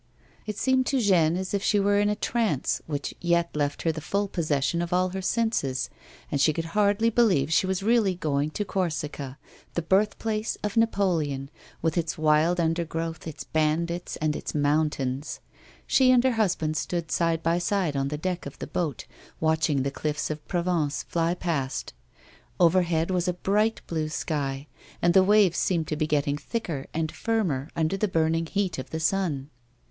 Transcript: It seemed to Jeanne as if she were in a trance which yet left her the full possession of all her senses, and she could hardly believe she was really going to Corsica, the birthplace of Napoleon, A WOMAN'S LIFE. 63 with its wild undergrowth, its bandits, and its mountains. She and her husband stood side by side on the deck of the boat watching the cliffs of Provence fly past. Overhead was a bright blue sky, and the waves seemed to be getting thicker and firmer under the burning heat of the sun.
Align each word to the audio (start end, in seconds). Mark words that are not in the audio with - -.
It 0.47 0.57
seemed 0.57 0.87
to 0.87 0.99
Jeanne 0.99 1.37
as 1.37 1.53
if 1.53 1.61
she 1.61 1.79
were 1.79 1.99
in 1.99 2.09
a 2.09 2.15
trance 2.15 2.81
which 2.87 3.13
yet 3.21 3.55
left 3.55 3.83
her 3.83 3.91
the 3.91 4.01
full 4.01 4.27
possession 4.27 4.81
of 4.81 4.91
all 4.91 5.09
her 5.09 5.21
senses, 5.21 5.91
and 6.31 6.41
she 6.41 6.53
could 6.53 6.65
hardly 6.73 7.11
believe 7.11 7.53
she 7.53 7.67
was 7.67 7.83
really 7.83 8.15
going 8.15 8.49
to 8.49 8.65
Corsica, 8.65 9.37
the 9.75 9.83
birthplace 9.83 10.57
of 10.63 10.75
Napoleon, 10.75 11.21
A 11.23 11.35
WOMAN'S 11.35 11.49
LIFE. 11.49 11.83
63 11.83 11.83
with 11.83 11.97
its 11.99 12.17
wild 12.17 12.59
undergrowth, 12.59 13.27
its 13.27 13.43
bandits, 13.43 14.15
and 14.15 14.35
its 14.35 14.55
mountains. 14.55 15.39
She 15.85 16.09
and 16.09 16.23
her 16.23 16.31
husband 16.31 16.77
stood 16.77 17.11
side 17.11 17.43
by 17.43 17.59
side 17.59 17.95
on 17.95 18.07
the 18.07 18.17
deck 18.17 18.47
of 18.47 18.57
the 18.57 18.65
boat 18.65 19.05
watching 19.39 19.83
the 19.83 19.91
cliffs 19.91 20.31
of 20.31 20.47
Provence 20.47 21.03
fly 21.03 21.35
past. 21.35 21.93
Overhead 22.59 23.11
was 23.11 23.27
a 23.27 23.33
bright 23.33 23.81
blue 23.85 24.09
sky, 24.09 24.65
and 24.99 25.13
the 25.13 25.21
waves 25.21 25.59
seemed 25.59 25.87
to 25.89 25.95
be 25.95 26.07
getting 26.07 26.37
thicker 26.39 26.87
and 26.91 27.11
firmer 27.11 27.69
under 27.75 27.97
the 27.97 28.07
burning 28.07 28.47
heat 28.47 28.79
of 28.79 28.89
the 28.89 28.99
sun. 28.99 29.51